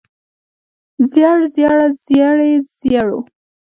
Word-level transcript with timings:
زېړ 1.11 1.37
زېړه 1.53 1.85
زېړې 2.05 2.51
زېړو 2.77 3.19